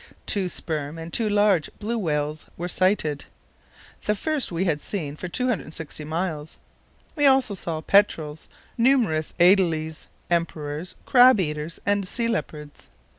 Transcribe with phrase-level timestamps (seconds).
[0.25, 3.25] Two sperm and two large blue whales were sighted,
[4.05, 6.57] the first we had seen for 260 miles.
[7.15, 8.47] We saw also petrels,
[8.79, 12.89] numerous adelies, emperors, crab eaters, and sea leopards.